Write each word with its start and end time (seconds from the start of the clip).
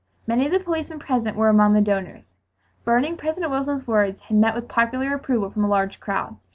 Many 0.25 0.47
of 0.47 0.51
the 0.51 0.59
policemen 0.59 0.97
present 0.97 1.35
were 1.37 1.49
among 1.49 1.73
the 1.75 1.79
donors. 1.79 2.33
Burning 2.83 3.17
President 3.17 3.51
Wilson's 3.51 3.85
words 3.85 4.19
had 4.21 4.37
met 4.37 4.55
with 4.55 4.67
popular 4.67 5.13
approval 5.13 5.51
from 5.51 5.63
a 5.63 5.67
large 5.69 5.99
crowd! 5.99 6.37